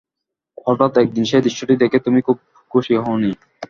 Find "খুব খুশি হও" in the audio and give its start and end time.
2.21-3.15